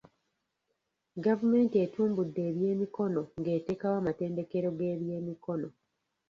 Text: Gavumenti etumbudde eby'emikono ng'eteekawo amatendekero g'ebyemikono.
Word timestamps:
Gavumenti 1.25 1.75
etumbudde 1.85 2.41
eby'emikono 2.49 3.21
ng'eteekawo 3.39 3.95
amatendekero 4.01 4.67
g'ebyemikono. 4.77 5.67